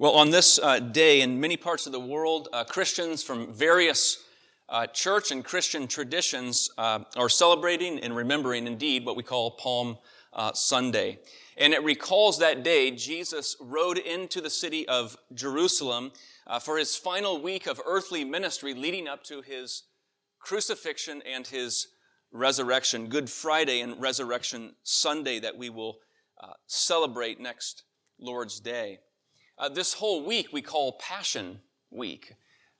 [0.00, 4.24] Well, on this uh, day, in many parts of the world, uh, Christians from various
[4.70, 9.98] uh, church and Christian traditions uh, are celebrating and remembering, indeed, what we call Palm
[10.32, 11.18] uh, Sunday.
[11.58, 16.12] And it recalls that day Jesus rode into the city of Jerusalem
[16.46, 19.82] uh, for his final week of earthly ministry leading up to his
[20.38, 21.88] crucifixion and his
[22.32, 25.98] resurrection, Good Friday and Resurrection Sunday that we will
[26.66, 27.82] celebrate next
[28.18, 29.00] Lord's Day.
[29.60, 31.60] Uh, this whole week we call Passion
[31.90, 32.32] Week.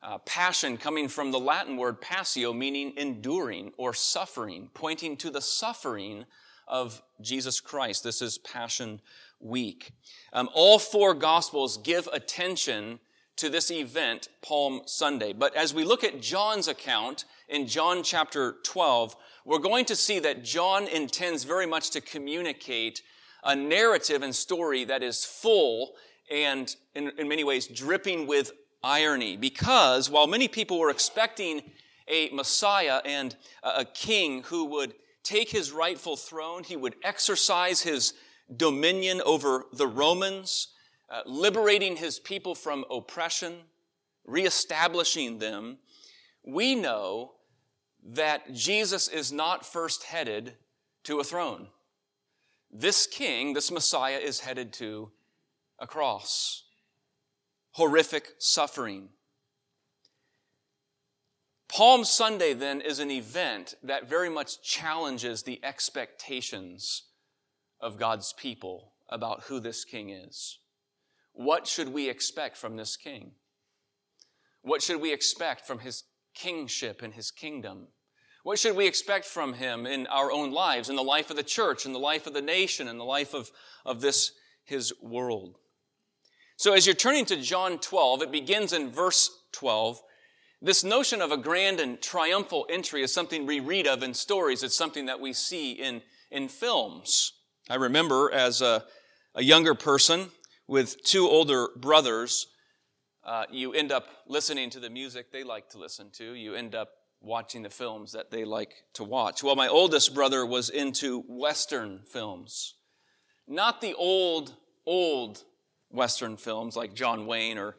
[0.03, 5.43] Uh, passion coming from the Latin word passio, meaning enduring or suffering, pointing to the
[5.43, 6.25] suffering
[6.67, 8.03] of Jesus Christ.
[8.03, 9.03] This is Passion
[9.41, 9.93] Week.
[10.33, 12.99] Um, all four Gospels give attention
[13.37, 15.35] to this event, Palm Sunday.
[15.35, 20.19] But as we look at John's account in John chapter 12, we're going to see
[20.21, 23.03] that John intends very much to communicate
[23.45, 25.95] a narrative and story that is full
[26.31, 28.53] and in, in many ways dripping with
[28.83, 31.63] irony because while many people were expecting
[32.09, 38.15] a Messiah and a king who would take his rightful throne, he would exercise his
[38.57, 40.69] dominion over the Romans,
[41.09, 43.59] uh, liberating his people from oppression,
[44.25, 45.79] reestablishing them,
[46.45, 47.33] we know
[48.03, 50.55] that Jesus is not first headed
[51.05, 51.69] to a throne.
[52.73, 55.11] This king, this Messiah, is headed to
[55.81, 56.65] a cross,
[57.73, 59.09] horrific suffering.
[61.69, 67.05] Palm Sunday, then, is an event that very much challenges the expectations
[67.81, 70.59] of God's people about who this king is.
[71.33, 73.33] What should we expect from this king?
[74.63, 77.89] What should we expect from his kingship and his kingdom?
[78.43, 81.43] What should we expect from him in our own lives, in the life of the
[81.43, 83.51] church, in the life of the nation, in the life of,
[83.85, 84.33] of this,
[84.65, 85.57] his world?
[86.61, 90.03] So as you're turning to John 12, it begins in verse 12.
[90.61, 94.63] This notion of a grand and triumphal entry is something we read of in stories.
[94.63, 97.33] It's something that we see in, in films.
[97.71, 98.85] I remember as a,
[99.35, 100.33] a younger person
[100.67, 102.49] with two older brothers,
[103.25, 106.35] uh, you end up listening to the music they like to listen to.
[106.35, 106.91] You end up
[107.23, 109.43] watching the films that they like to watch.
[109.43, 112.75] Well, my oldest brother was into Western films.
[113.49, 115.43] Not the old, old
[115.91, 117.77] Western films like John Wayne or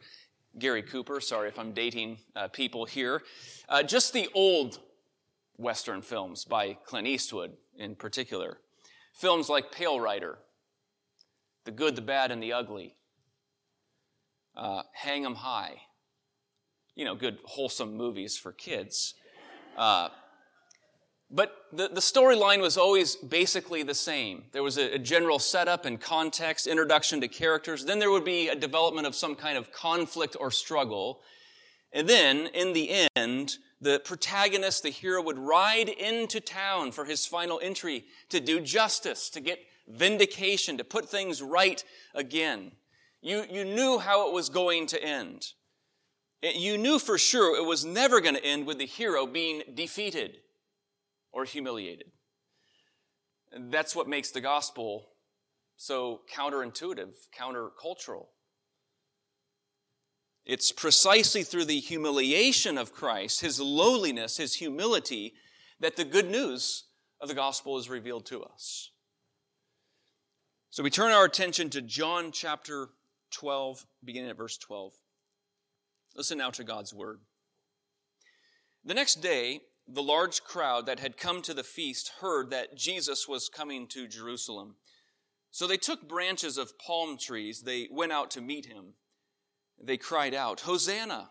[0.58, 1.20] Gary Cooper.
[1.20, 3.22] Sorry if I'm dating uh, people here.
[3.68, 4.78] Uh, just the old
[5.56, 8.58] Western films by Clint Eastwood in particular.
[9.14, 10.38] Films like Pale Rider,
[11.64, 12.96] The Good, the Bad, and the Ugly,
[14.56, 15.82] uh, Hang 'em High.
[16.94, 19.14] You know, good, wholesome movies for kids.
[21.34, 24.44] But the, the storyline was always basically the same.
[24.52, 27.86] There was a, a, general setup and context, introduction to characters.
[27.86, 31.22] Then there would be a development of some kind of conflict or struggle.
[31.90, 37.24] And then, in the end, the protagonist, the hero, would ride into town for his
[37.24, 41.82] final entry to do justice, to get vindication, to put things right
[42.14, 42.72] again.
[43.22, 45.52] You, you knew how it was going to end.
[46.42, 50.38] You knew for sure it was never going to end with the hero being defeated
[51.32, 52.10] or humiliated.
[53.70, 55.08] That's what makes the gospel
[55.76, 58.26] so counterintuitive, countercultural.
[60.44, 65.34] It's precisely through the humiliation of Christ, his lowliness, his humility,
[65.80, 66.84] that the good news
[67.20, 68.90] of the gospel is revealed to us.
[70.70, 72.88] So we turn our attention to John chapter
[73.32, 74.92] 12, beginning at verse 12.
[76.16, 77.20] Listen now to God's word.
[78.84, 79.60] The next day,
[79.92, 84.08] the large crowd that had come to the feast heard that Jesus was coming to
[84.08, 84.76] Jerusalem.
[85.50, 87.62] So they took branches of palm trees.
[87.62, 88.94] They went out to meet him.
[89.82, 91.30] They cried out, Hosanna!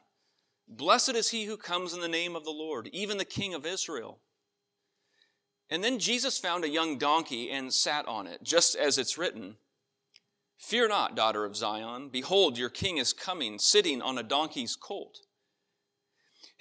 [0.67, 3.65] Blessed is he who comes in the name of the Lord, even the King of
[3.65, 4.19] Israel.
[5.69, 9.55] And then Jesus found a young donkey and sat on it, just as it's written
[10.57, 12.09] Fear not, daughter of Zion.
[12.09, 15.17] Behold, your king is coming, sitting on a donkey's colt.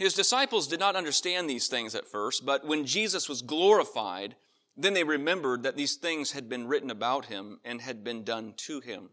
[0.00, 4.34] His disciples did not understand these things at first, but when Jesus was glorified,
[4.74, 8.54] then they remembered that these things had been written about him and had been done
[8.56, 9.10] to him.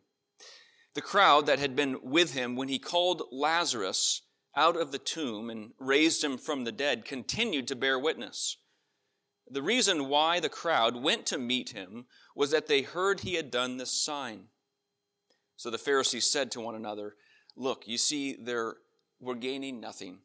[0.94, 4.22] The crowd that had been with him when he called Lazarus
[4.56, 8.56] out of the tomb and raised him from the dead continued to bear witness.
[9.46, 13.52] The reason why the crowd went to meet him was that they heard he had
[13.52, 14.46] done this sign.
[15.58, 17.16] So the Pharisees said to one another,
[17.58, 18.78] Look, you see, there,
[19.20, 20.20] we're gaining nothing.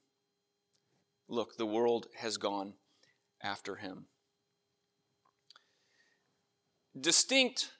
[1.28, 2.74] Look, the world has gone
[3.42, 4.06] after him.
[6.98, 7.70] Distinct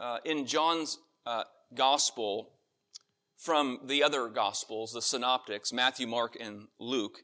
[0.00, 1.44] uh, in John's uh,
[1.74, 2.52] gospel
[3.36, 7.18] from the other Gospels, the synoptics, Matthew, Mark, and Luke,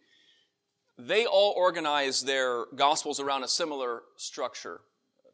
[0.98, 4.80] they all organize their Gospels around a similar structure,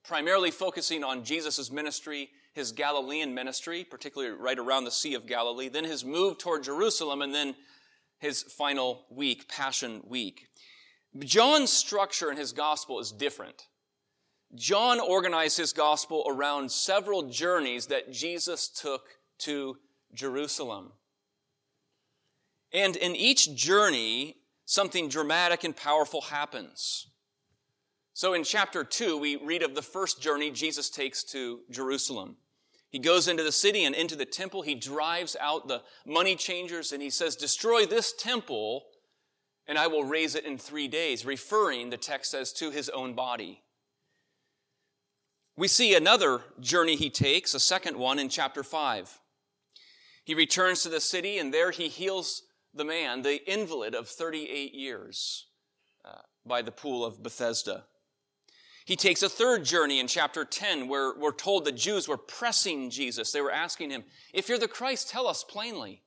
[0.05, 5.69] primarily focusing on Jesus' ministry, his Galilean ministry, particularly right around the Sea of Galilee,
[5.69, 7.55] then his move toward Jerusalem, and then
[8.19, 10.49] his final week, Passion Week.
[11.19, 13.67] John's structure in his Gospel is different.
[14.55, 19.77] John organized his Gospel around several journeys that Jesus took to
[20.15, 20.93] Jerusalem.
[22.73, 27.09] And in each journey, something dramatic and powerful happens.
[28.15, 32.37] So in chapter 2, we read of the first journey Jesus takes to Jerusalem.
[32.91, 34.63] He goes into the city and into the temple.
[34.63, 38.87] He drives out the money changers and he says, Destroy this temple
[39.69, 43.13] and I will raise it in three days, referring, the text says, to his own
[43.13, 43.63] body.
[45.57, 49.21] We see another journey he takes, a second one in chapter 5.
[50.25, 52.43] He returns to the city, and there he heals
[52.73, 55.49] the man, the invalid of 38 years,
[56.03, 57.85] uh, by the pool of Bethesda.
[58.89, 62.89] He takes a third journey in chapter 10, where we're told the Jews were pressing
[62.89, 63.31] Jesus.
[63.31, 64.03] They were asking him,
[64.33, 66.05] If you're the Christ, tell us plainly.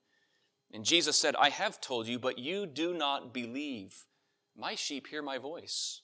[0.74, 4.08] And Jesus said, I have told you, but you do not believe.
[4.58, 6.02] My sheep hear my voice.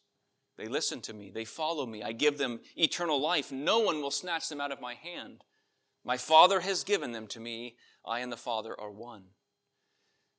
[0.55, 1.31] They listen to me.
[1.31, 2.03] They follow me.
[2.03, 3.51] I give them eternal life.
[3.51, 5.45] No one will snatch them out of my hand.
[6.05, 7.77] My Father has given them to me.
[8.05, 9.23] I and the Father are one.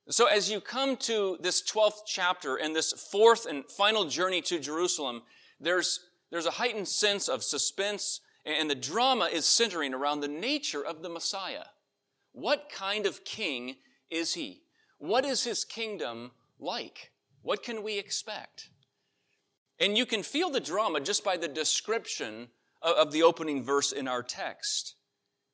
[0.07, 4.57] So as you come to this 12th chapter and this fourth and final journey to
[4.57, 5.23] Jerusalem,
[5.59, 5.99] there's,
[6.31, 11.01] there's a heightened sense of suspense and the drama is centering around the nature of
[11.01, 11.65] the Messiah.
[12.31, 13.75] What kind of king
[14.09, 14.61] is he?
[14.97, 17.11] What is his kingdom like?
[17.41, 18.69] What can we expect?
[19.79, 22.49] And you can feel the drama just by the description
[22.81, 24.95] of the opening verse in our text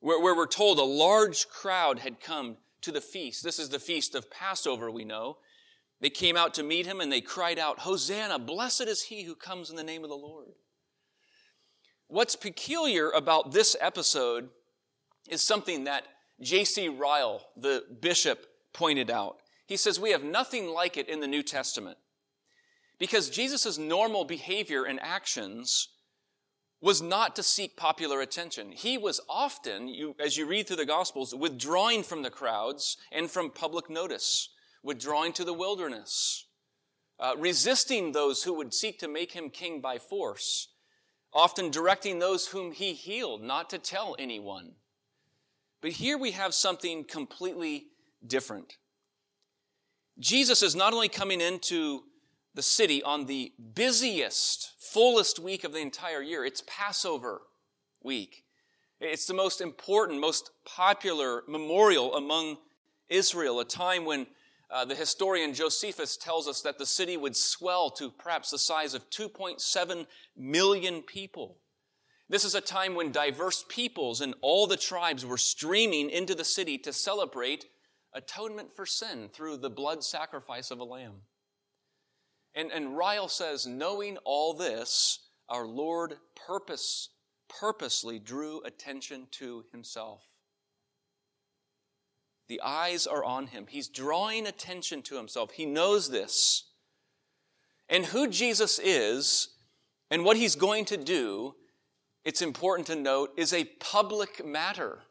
[0.06, 3.44] where, we're told a large crowd had come to the feast.
[3.44, 5.38] This is the feast of Passover, we know.
[6.00, 9.33] They came out to meet him and they cried out, Hosanna, blessed is he who
[9.33, 10.54] comes in the name of the Lord.
[12.07, 14.50] What's peculiar about this episode
[15.28, 16.06] is something that
[16.40, 16.90] J.C.
[16.90, 19.38] Ryle, the bishop, pointed out.
[19.66, 21.98] He says, We have nothing like it in the New Testament.
[23.00, 25.90] Because Jesus' normal behavior and actions
[26.81, 28.72] was not to seek popular attention.
[28.72, 33.31] He was often, you, as you read through the Gospels, withdrawing from the crowds and
[33.31, 34.50] from public notice,
[34.84, 36.46] withdrawing to the wilderness,
[37.19, 40.68] uh, resisting those who would seek to make him king by force,
[41.36, 44.72] often directing those whom he healed not to tell anyone.
[45.82, 47.88] But here we have something completely
[48.26, 48.78] different.
[50.18, 52.04] Jesus is not only coming into
[52.56, 56.46] the city on the busiest, fullest week of the entire year.
[56.46, 57.42] It's Passover
[58.02, 58.46] week.
[59.02, 62.58] It's the most important, most popular memorial among
[63.10, 64.26] Israel, a time when
[64.75, 68.94] uh, the historian Josephus tells us that the city would swell to perhaps the size
[68.94, 70.06] of 2.7
[70.36, 71.56] million people.
[72.27, 76.44] This is a time when diverse peoples and all the tribes were streaming into the
[76.44, 77.68] city to celebrate
[78.13, 81.22] atonement for sin through the blood sacrifice of a lamb.
[82.54, 86.16] And, and Ryle says, knowing all this, our Lord
[86.48, 87.12] purpose,
[87.48, 90.35] purposely drew attention to himself.
[92.48, 93.66] The eyes are on him.
[93.68, 95.52] He's drawing attention to himself.
[95.52, 96.66] He knows this.
[97.90, 99.50] And who Jesus is
[100.12, 101.56] and what he's going to do,
[102.24, 105.04] it's important to note, is a public matter.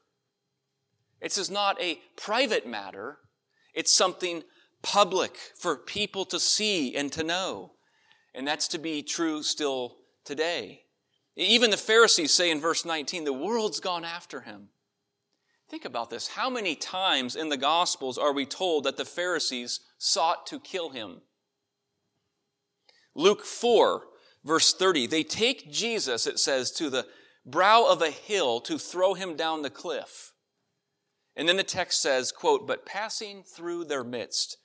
[1.20, 3.18] It is not a private matter.
[3.72, 4.42] It's something
[4.82, 7.72] public for people to see and to know.
[8.34, 10.82] And that's to be true still today.
[11.36, 14.68] Even the Pharisees say in verse 19, the world's gone after him.
[15.74, 16.28] Think about this.
[16.28, 20.90] How many times in the Gospels are we told that the Pharisees sought to kill
[20.90, 21.22] him?
[23.16, 24.04] Luke 4,
[24.44, 25.08] verse 30.
[25.08, 27.08] They take Jesus, it says, to the
[27.44, 30.34] brow of a hill to throw him down the cliff.
[31.34, 34.58] And then the text says, quote, but passing through their midst,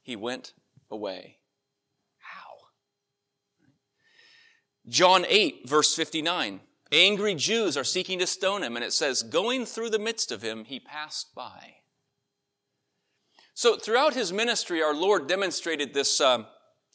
[0.00, 0.54] he went
[0.90, 1.36] away.
[2.16, 2.70] How?
[4.88, 6.60] John 8, verse 59.
[6.92, 10.42] Angry Jews are seeking to stone him, and it says, going through the midst of
[10.42, 11.76] him, he passed by.
[13.54, 16.46] So throughout his ministry, our Lord demonstrated this um,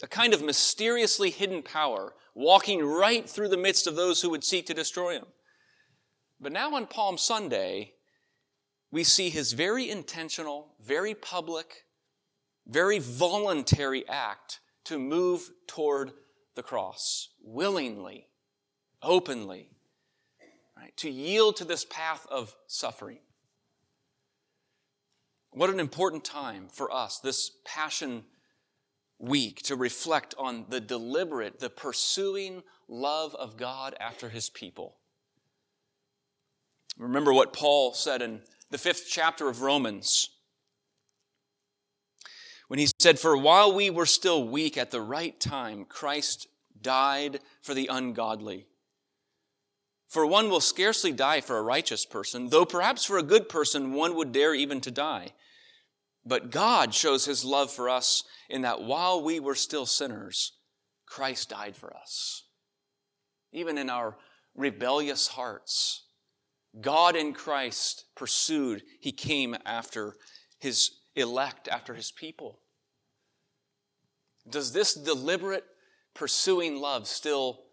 [0.03, 4.43] a kind of mysteriously hidden power, walking right through the midst of those who would
[4.43, 5.25] seek to destroy him.
[6.39, 7.93] But now on Palm Sunday,
[8.91, 11.83] we see his very intentional, very public,
[12.67, 16.11] very voluntary act to move toward
[16.55, 18.27] the cross willingly,
[19.01, 19.69] openly?
[20.99, 23.19] To yield to this path of suffering.
[25.51, 28.23] What an important time for us, this Passion
[29.17, 34.97] Week, to reflect on the deliberate, the pursuing love of God after his people.
[36.97, 40.29] Remember what Paul said in the fifth chapter of Romans
[42.67, 46.47] when he said, For while we were still weak at the right time, Christ
[46.81, 48.67] died for the ungodly.
[50.09, 53.93] For one will scarcely die for a righteous person, though perhaps for a good person
[53.93, 55.33] one would dare even to die.
[56.25, 60.53] But God shows his love for us in that while we were still sinners,
[61.05, 62.43] Christ died for us.
[63.51, 64.17] Even in our
[64.55, 66.05] rebellious hearts,
[66.81, 70.15] God in Christ pursued, he came after
[70.59, 72.61] his elect, after his people.
[74.49, 75.65] Does this deliberate
[76.15, 77.65] pursuing love still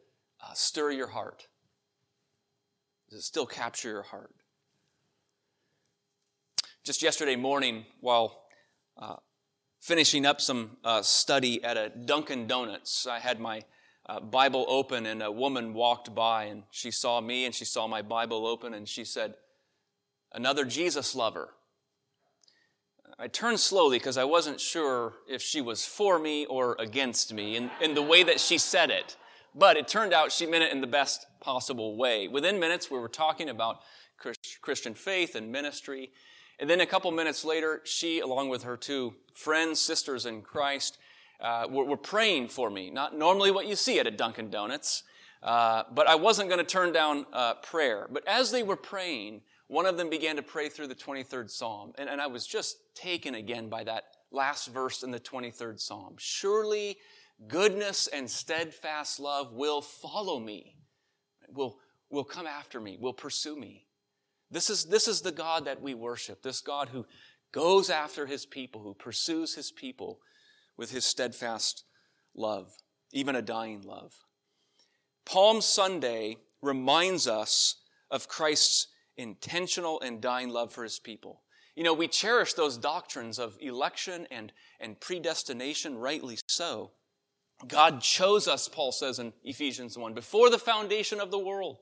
[0.43, 1.47] uh, stir your heart?
[3.09, 4.35] Does it still capture your heart?
[6.85, 8.43] Just yesterday morning, while
[9.01, 9.17] uh,
[9.81, 13.63] finishing up some uh, study at a Dunkin' Donuts, I had my
[14.09, 17.87] uh, Bible open, and a woman walked by, and she saw me, and she saw
[17.87, 19.35] my Bible open, and she said,
[20.33, 21.51] Another Jesus lover.
[23.19, 27.57] I turned slowly because I wasn't sure if she was for me or against me
[27.57, 29.17] in, in the way that she said it.
[29.57, 32.29] But it turned out she meant it in the best possible way.
[32.29, 33.81] Within minutes, we were talking about
[34.61, 36.11] Christian faith and ministry.
[36.59, 40.99] And then a couple minutes later, she, along with her two friends, sisters in Christ,
[41.41, 42.91] uh, were, were, praying for me.
[42.91, 45.03] Not normally what you see at a Dunkin' Donuts,
[45.43, 48.09] uh, but I wasn't going to turn down uh, prayer.
[48.11, 51.93] But as they were praying, one of them began to pray through the 23rd Psalm.
[51.99, 56.15] And, and I was just taken again by that last verse in the 23rd Psalm.
[56.19, 56.97] Surely
[57.49, 60.77] goodness and steadfast love will follow me,
[61.49, 61.79] will,
[62.11, 63.87] will come after me, will pursue me.
[64.51, 67.07] This is, this is the God that we worship, this God who
[67.53, 70.21] goes after his people, who pursues his people
[70.77, 71.85] with his steadfast
[72.35, 72.71] love,
[73.13, 74.13] even a dying love.
[75.25, 77.77] Palm Sunday reminds us
[78.11, 81.43] of Christ's intentional and dying love for his people.
[81.75, 86.93] You know, we cherish those doctrines of election and, and predestination, rightly so.
[87.67, 91.79] God chose us, Paul says in Ephesians 1, before the foundation of the world.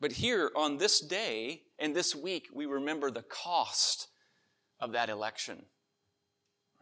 [0.00, 4.08] But here on this day and this week, we remember the cost
[4.78, 5.64] of that election.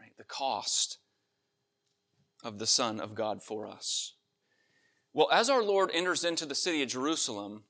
[0.00, 0.16] Right?
[0.16, 0.98] The cost
[2.42, 4.14] of the Son of God for us.
[5.12, 7.62] Well, as our Lord enters into the city of Jerusalem,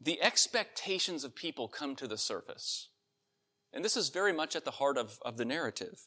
[0.00, 2.88] the expectations of people come to the surface.
[3.72, 6.06] And this is very much at the heart of, of the narrative.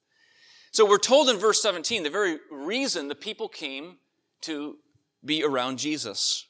[0.71, 3.97] So we're told in verse 17 the very reason the people came
[4.41, 4.77] to
[5.23, 6.47] be around Jesus.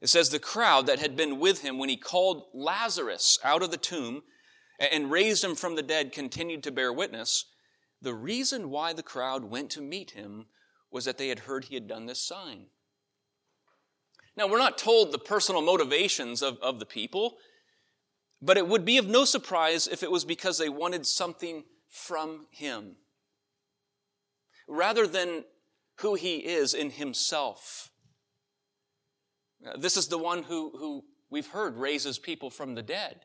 [0.00, 3.70] It says the crowd that had been with him when he called Lazarus out of
[3.70, 4.22] the tomb
[4.78, 7.46] and raised him from the dead continued to bear witness.
[8.00, 10.46] The reason why the crowd went to meet him
[10.90, 12.66] was that they had heard he had done this sign.
[14.36, 17.38] Now, we're not told the personal motivations of, of the people,
[18.40, 22.46] but it would be of no surprise if it was because they wanted something from
[22.50, 22.96] him
[24.68, 25.44] rather than
[26.00, 27.90] who he is in himself.
[29.76, 33.20] This is the one who, who we've heard raises people from the dead.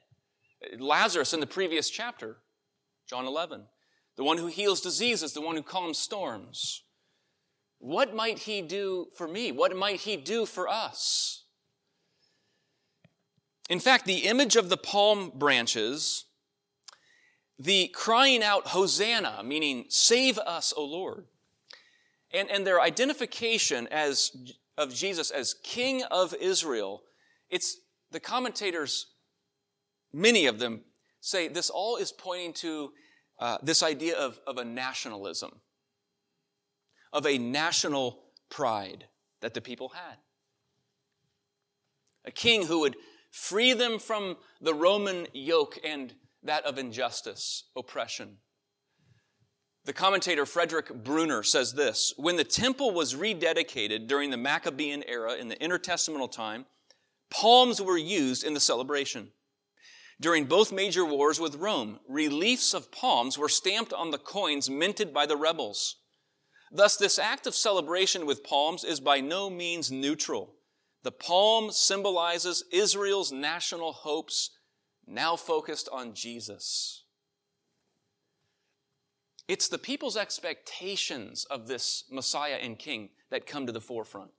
[0.79, 2.37] Lazarus in the previous chapter,
[3.07, 3.65] John 11.
[4.15, 6.83] The one who heals diseases, the one who calms storms.
[7.79, 9.51] What might he do for me?
[9.51, 11.43] What might he do for us?
[13.69, 16.25] In fact, the image of the palm branches,
[17.63, 21.25] the crying out, Hosanna, meaning save us, O Lord,
[22.31, 24.31] and, and their identification as,
[24.77, 27.03] of Jesus as King of Israel,
[27.49, 27.77] it's
[28.11, 29.07] the commentators,
[30.11, 30.81] many of them
[31.21, 32.91] say this all is pointing to
[33.39, 35.61] uh, this idea of, of a nationalism
[37.13, 39.05] of a national pride
[39.41, 40.17] that the people had.
[42.25, 42.97] A king who would
[43.31, 48.37] free them from the Roman yoke and that of injustice, oppression.
[49.85, 55.33] The commentator Frederick Bruner says this When the temple was rededicated during the Maccabean era
[55.33, 56.65] in the intertestamental time,
[57.29, 59.31] palms were used in the celebration.
[60.21, 65.13] During both major wars with Rome, reliefs of palms were stamped on the coins minted
[65.13, 65.97] by the rebels.
[66.71, 70.55] Thus, this act of celebration with palms is by no means neutral.
[71.03, 74.51] The palm symbolizes Israel's national hopes
[75.07, 77.03] now focused on Jesus.
[79.47, 84.31] It's the people's expectations of this Messiah and King that come to the forefront.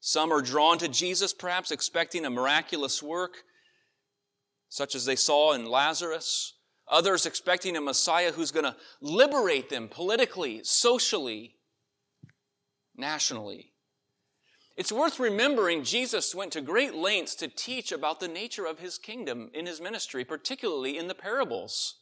[0.00, 3.44] Some are drawn to Jesus, perhaps expecting a miraculous work,
[4.68, 6.54] such as they saw in Lazarus.
[6.88, 11.56] Others expecting a Messiah who's going to liberate them politically, socially,
[12.96, 13.71] nationally.
[14.76, 18.96] It's worth remembering Jesus went to great lengths to teach about the nature of his
[18.96, 21.96] kingdom in his ministry, particularly in the parables.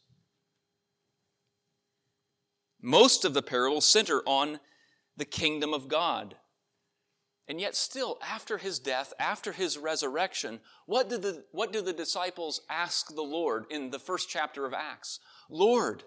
[2.81, 4.59] Most of the parables center on
[5.17, 6.35] the kingdom of God.
[7.47, 11.91] And yet, still, after his death, after his resurrection, what, did the, what do the
[11.91, 15.19] disciples ask the Lord in the first chapter of Acts?
[15.49, 16.03] Lord,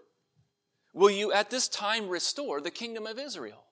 [0.94, 3.63] will you at this time restore the kingdom of Israel?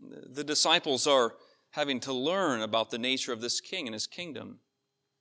[0.00, 1.34] The disciples are
[1.70, 4.60] having to learn about the nature of this king and his kingdom.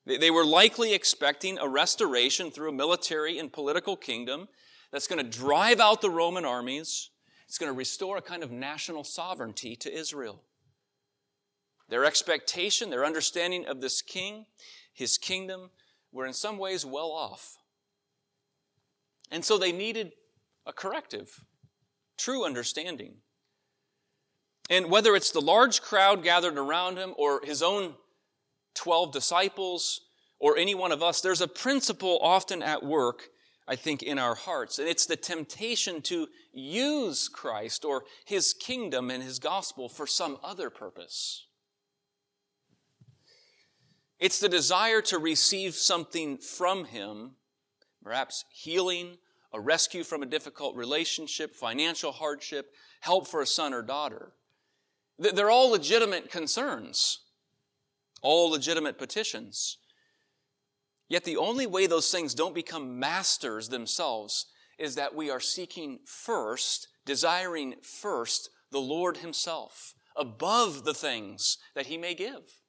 [0.05, 4.47] They were likely expecting a restoration through a military and political kingdom
[4.91, 7.09] that's going to drive out the Roman armies.
[7.47, 10.43] It's going to restore a kind of national sovereignty to Israel.
[11.89, 14.45] Their expectation, their understanding of this king,
[14.93, 15.71] his kingdom,
[16.11, 17.57] were in some ways well off.
[19.31, 20.13] And so they needed
[20.65, 21.43] a corrective,
[22.17, 23.17] true understanding.
[24.69, 27.95] And whether it's the large crowd gathered around him or his own
[28.73, 30.01] 12 disciples
[30.39, 33.29] or any one of us, there's a principle often at work,
[33.67, 34.79] I think, in our hearts.
[34.79, 40.37] And it's the temptation to use Christ or his kingdom and his gospel for some
[40.43, 41.45] other purpose.
[44.19, 47.31] It's the desire to receive something from him,
[48.01, 49.17] perhaps healing,
[49.53, 54.33] a rescue from a difficult relationship, financial hardship, help for a son or daughter.
[55.17, 57.19] They're all legitimate concerns,
[58.21, 59.77] all legitimate petitions.
[61.07, 65.99] Yet the only way those things don't become masters themselves is that we are seeking
[66.05, 72.61] first, desiring first the Lord Himself above the things that He may give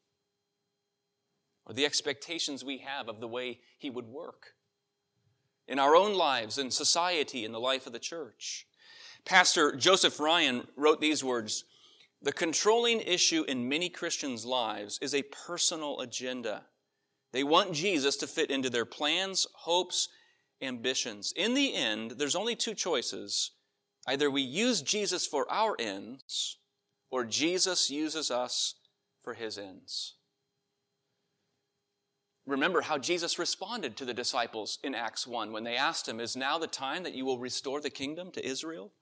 [1.64, 4.54] or the expectations we have of the way He would work
[5.66, 8.66] in our own lives, in society, in the life of the church.
[9.24, 11.64] Pastor Joseph Ryan wrote these words
[12.22, 16.64] the controlling issue in many Christians' lives is a personal agenda.
[17.32, 20.08] They want Jesus to fit into their plans, hopes,
[20.62, 21.32] ambitions.
[21.36, 23.52] In the end, there's only two choices.
[24.06, 26.58] Either we use Jesus for our ends,
[27.10, 28.74] or Jesus uses us
[29.22, 30.14] for his ends.
[32.46, 36.36] Remember how Jesus responded to the disciples in Acts 1 when they asked him, Is
[36.36, 38.92] now the time that you will restore the kingdom to Israel?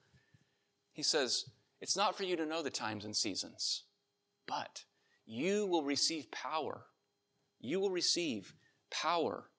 [0.92, 1.44] He says,
[1.80, 3.84] it's not for you to know the times and seasons,
[4.46, 4.84] but
[5.26, 6.86] you will receive power.
[7.60, 8.54] You will receive
[8.90, 9.50] power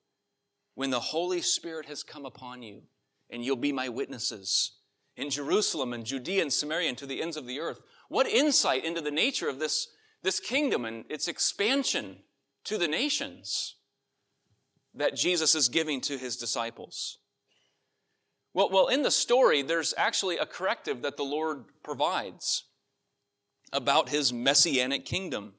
[0.75, 2.83] when the Holy Spirit has come upon you,
[3.29, 4.73] and you'll be my witnesses
[5.17, 7.79] in Jerusalem and Judea and Samaria and to the ends of the earth.
[8.09, 9.87] What insight into the nature of this,
[10.21, 12.17] this kingdom and its expansion
[12.65, 13.75] to the nations
[14.93, 17.19] that Jesus is giving to his disciples.
[18.55, 22.63] Well, well, in the story, there's actually a corrective that the Lord provides
[23.73, 25.55] about his messianic kingdom.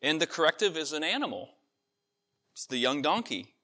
[0.00, 1.48] And the corrective is an animal.
[2.54, 3.56] It's the young donkey.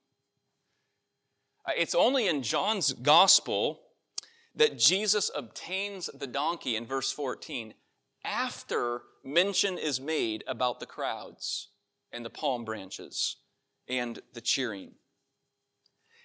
[1.65, 3.79] Uh, it's only in John's gospel
[4.53, 7.73] that Jesus obtains the donkey in verse 14
[8.25, 11.69] after mention is made about the crowds
[12.11, 13.37] and the palm branches
[13.87, 14.95] and the cheering.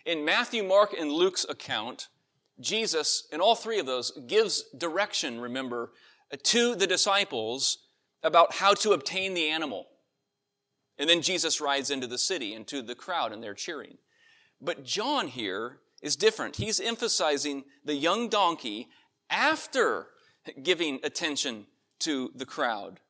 [0.04, 2.08] In Matthew, Mark, and Luke's account,
[2.58, 5.92] Jesus, in all three of those, gives direction, remember,
[6.42, 7.78] to the disciples
[8.22, 9.86] about how to obtain the animal.
[10.98, 13.98] And then Jesus rides into the city, into the crowd, and they're cheering.
[14.60, 16.56] But John here is different.
[16.56, 18.88] He's emphasizing the young donkey
[19.30, 20.08] after
[20.62, 21.66] giving attention
[22.00, 23.00] to the crowd.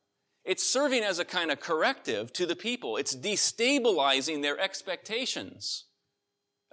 [0.44, 2.96] It's serving as a kind of corrective to the people.
[2.96, 5.85] It's destabilizing their expectations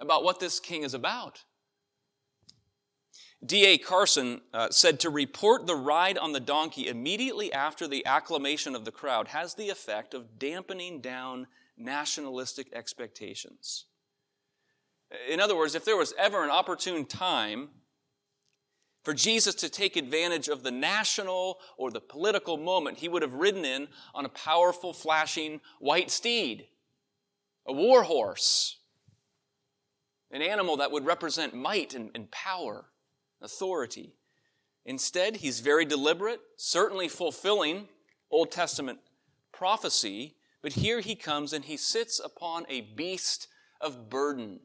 [0.00, 1.44] about what this king is about.
[3.44, 3.78] D.A.
[3.78, 8.84] Carson uh, said to report the ride on the donkey immediately after the acclamation of
[8.84, 13.84] the crowd has the effect of dampening down nationalistic expectations.
[15.28, 17.68] In other words, if there was ever an opportune time
[19.04, 23.34] for Jesus to take advantage of the national or the political moment, he would have
[23.34, 26.66] ridden in on a powerful, flashing white steed,
[27.66, 28.77] a war horse,
[30.30, 32.86] an animal that would represent might and, and power,
[33.40, 34.14] authority.
[34.84, 37.88] Instead, he's very deliberate, certainly fulfilling
[38.30, 38.98] Old Testament
[39.52, 43.48] prophecy, but here he comes and he sits upon a beast
[43.80, 44.60] of burden.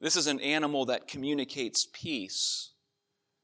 [0.00, 2.72] This is an animal that communicates peace.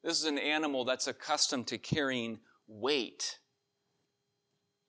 [0.05, 3.39] This is an animal that's accustomed to carrying weight.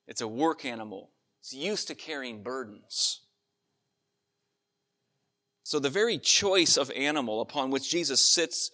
[0.07, 1.11] It's a work animal.
[1.39, 3.21] It's used to carrying burdens.
[5.73, 8.69] So the very choice of animal upon which Jesus sits,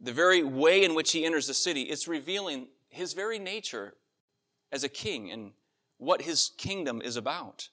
[0.00, 3.94] the very way in which he enters the city, it's revealing his very nature
[4.70, 5.50] as a king and
[5.98, 7.70] what his kingdom is about.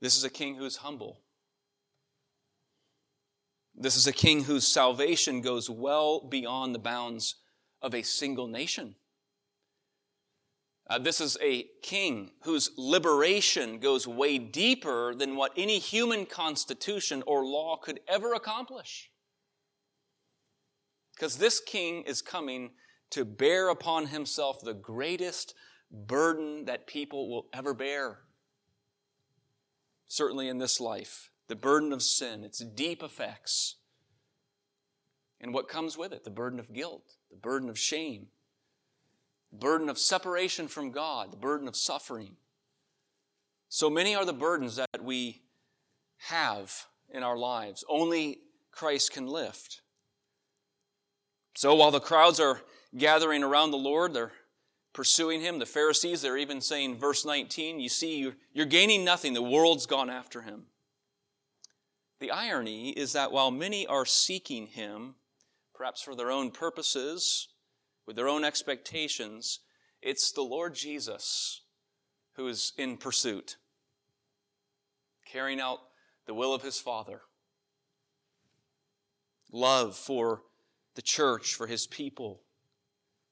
[0.00, 1.20] This is a king who's humble.
[3.76, 7.36] This is a king whose salvation goes well beyond the bounds
[7.80, 8.96] of a single nation.
[10.92, 17.22] Uh, this is a king whose liberation goes way deeper than what any human constitution
[17.26, 19.10] or law could ever accomplish.
[21.14, 22.72] Because this king is coming
[23.08, 25.54] to bear upon himself the greatest
[25.90, 28.18] burden that people will ever bear.
[30.08, 33.76] Certainly in this life, the burden of sin, its deep effects,
[35.40, 38.26] and what comes with it the burden of guilt, the burden of shame,
[39.52, 42.36] burden of separation from God, the burden of suffering.
[43.68, 45.42] So many are the burdens that we
[46.28, 47.84] have in our lives.
[47.88, 48.38] Only
[48.70, 49.82] Christ can lift.
[51.54, 52.62] So while the crowds are
[52.96, 54.32] gathering around the Lord, they're
[54.92, 55.58] pursuing him.
[55.58, 59.32] The Pharisees, they're even saying, verse 19, you see, you're gaining nothing.
[59.34, 60.64] The world's gone after him.
[62.20, 65.16] The irony is that while many are seeking him,
[65.74, 67.48] perhaps for their own purposes,
[68.06, 69.60] with their own expectations,
[70.00, 71.62] it's the Lord Jesus
[72.34, 73.56] who is in pursuit,
[75.26, 75.78] carrying out
[76.26, 77.22] the will of his Father.
[79.50, 80.42] Love for
[80.94, 82.42] the church, for his people,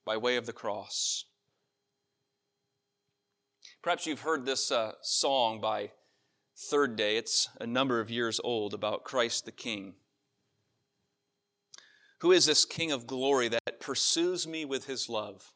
[0.05, 1.25] by way of the cross.
[3.83, 5.93] Perhaps you've heard this uh, song by
[6.55, 7.17] Third Day.
[7.17, 9.95] It's a number of years old about Christ the King.
[12.21, 15.55] Who is this King of glory that pursues me with his love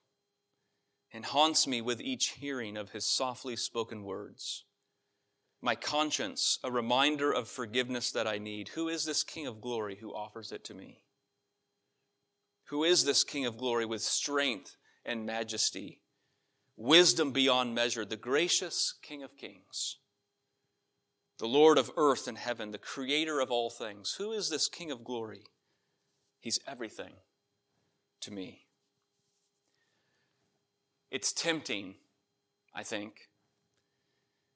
[1.13, 4.65] and haunts me with each hearing of his softly spoken words?
[5.61, 8.69] My conscience, a reminder of forgiveness that I need.
[8.71, 11.05] Who is this King of glory who offers it to me?
[12.69, 16.01] Who is this King of glory with strength and majesty,
[16.77, 19.99] wisdom beyond measure, the gracious King of kings,
[21.39, 24.15] the Lord of earth and heaven, the creator of all things?
[24.17, 25.45] Who is this King of glory?
[26.45, 27.15] He's everything
[28.21, 28.67] to me.
[31.11, 31.95] It's tempting,
[32.75, 33.31] I think,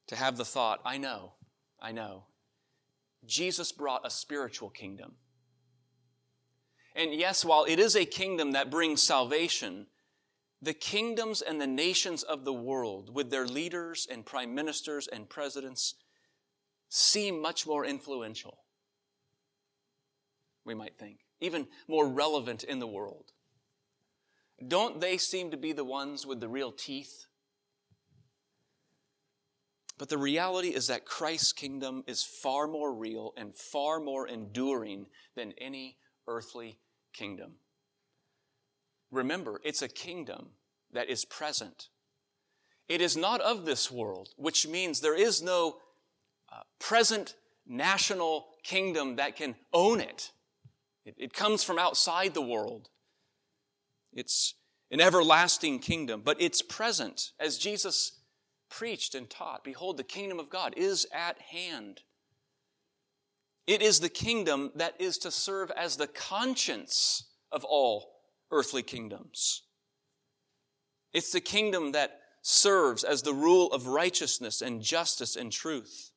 [0.08, 1.32] to have the thought I know,
[1.80, 2.24] I know.
[3.24, 5.14] Jesus brought a spiritual kingdom.
[6.94, 9.86] And yes, while it is a kingdom that brings salvation,
[10.60, 15.26] the kingdoms and the nations of the world, with their leaders and prime ministers and
[15.26, 15.94] presidents,
[16.90, 18.58] seem much more influential,
[20.66, 23.32] we might think even more relevant in the world.
[24.66, 27.26] Don't they seem to be the ones with the real teeth?
[29.98, 35.06] But the reality is that Christ's kingdom is far more real and far more enduring
[35.34, 35.96] than any
[36.26, 36.78] earthly
[37.12, 37.56] kingdom.
[39.10, 40.50] Remember, it's a kingdom
[40.92, 41.88] that is present.
[42.88, 45.78] It is not of this world, which means there is no
[46.50, 47.34] uh, present
[47.66, 50.30] national kingdom that can own it.
[51.08, 52.90] It, it comes from outside the world.
[54.12, 54.54] It's
[54.90, 58.20] an everlasting kingdom, but it's present as Jesus
[58.70, 59.64] preached and taught.
[59.64, 62.02] Behold, the kingdom of God is at hand.
[63.66, 68.12] It is the kingdom that is to serve as the conscience of all
[68.50, 69.62] earthly kingdoms.
[71.14, 76.10] It's the kingdom that serves as the rule of righteousness and justice and truth.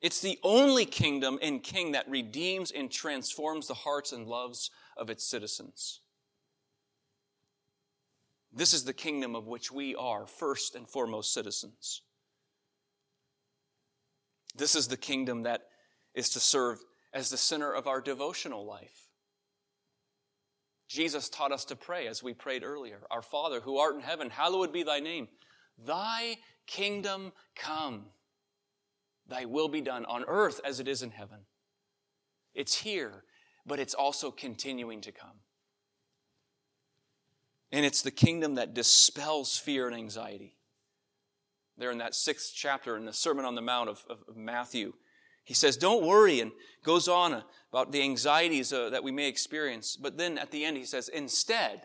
[0.00, 5.10] It's the only kingdom and king that redeems and transforms the hearts and loves of
[5.10, 6.00] its citizens.
[8.52, 12.02] This is the kingdom of which we are first and foremost citizens.
[14.54, 15.68] This is the kingdom that
[16.14, 16.78] is to serve
[17.12, 19.08] as the center of our devotional life.
[20.88, 24.30] Jesus taught us to pray as we prayed earlier Our Father, who art in heaven,
[24.30, 25.28] hallowed be thy name.
[25.78, 28.06] Thy kingdom come.
[29.28, 31.40] Thy will be done on earth as it is in heaven.
[32.54, 33.24] It's here,
[33.66, 35.40] but it's also continuing to come.
[37.72, 40.56] And it's the kingdom that dispels fear and anxiety.
[41.76, 44.94] There in that sixth chapter in the Sermon on the Mount of, of, Matthew,
[45.44, 49.96] he says, Don't worry, and goes on about the anxieties uh, that we may experience.
[49.96, 51.82] But then at the end, he says, Instead,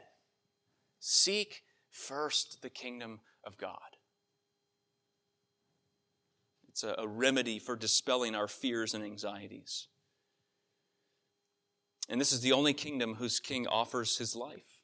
[0.99, 3.90] seek first the kingdom of God.
[6.72, 9.88] It's a, a remedy for dispelling our fears and anxieties.
[12.10, 14.82] And this is the only kingdom whose king offers his life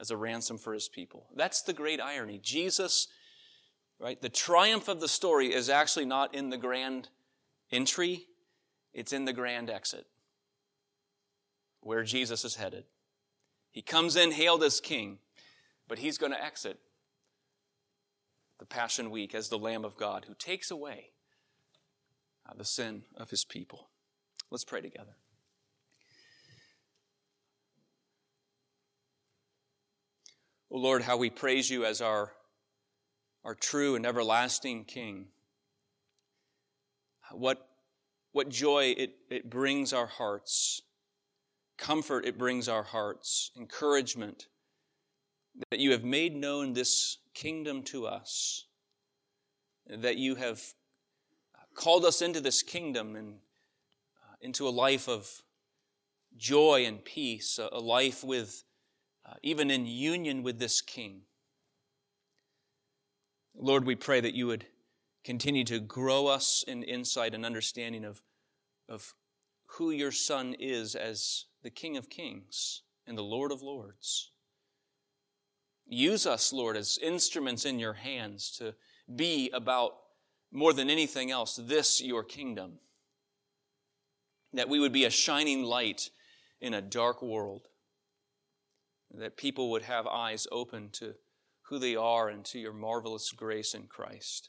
[0.00, 1.28] as a ransom for his people.
[1.36, 2.40] That's the great irony.
[2.42, 3.08] Jesus
[4.02, 4.20] Right?
[4.20, 7.08] The triumph of the story is actually not in the grand
[7.70, 8.26] entry,
[8.92, 10.06] it's in the grand exit,
[11.80, 12.82] where Jesus is headed.
[13.70, 15.18] He comes in hailed as king,
[15.86, 16.80] but he's going to exit
[18.62, 21.10] the Passion Week as the Lamb of God who takes away
[22.48, 23.88] uh, the sin of his people.
[24.52, 25.16] Let's pray together.
[30.70, 32.34] Oh Lord, how we praise you as our,
[33.44, 35.26] our true and everlasting King.
[37.32, 37.66] What,
[38.30, 40.82] what joy it, it brings our hearts,
[41.78, 44.46] comfort it brings our hearts, encouragement
[45.70, 48.66] that you have made known this kingdom to us,
[49.86, 50.60] that you have
[51.74, 55.42] called us into this kingdom and uh, into a life of
[56.36, 58.64] joy and peace, a, a life with
[59.26, 61.22] uh, even in union with this king.
[63.54, 64.66] Lord, we pray that you would
[65.24, 68.22] continue to grow us in insight and understanding of,
[68.88, 69.14] of
[69.66, 74.31] who your Son is as the King of Kings and the Lord of Lords.
[75.92, 78.74] Use us, Lord, as instruments in your hands to
[79.14, 79.92] be about
[80.50, 82.78] more than anything else this your kingdom.
[84.54, 86.08] That we would be a shining light
[86.62, 87.68] in a dark world.
[89.12, 91.12] That people would have eyes open to
[91.64, 94.48] who they are and to your marvelous grace in Christ.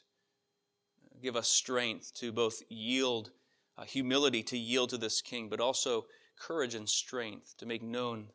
[1.22, 3.32] Give us strength to both yield,
[3.76, 6.06] uh, humility to yield to this King, but also
[6.38, 8.28] courage and strength to make known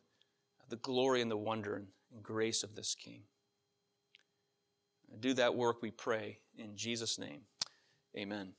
[0.68, 1.74] the glory and the wonder
[2.12, 3.22] and grace of this King.
[5.18, 7.42] Do that work, we pray, in Jesus' name.
[8.16, 8.54] Amen.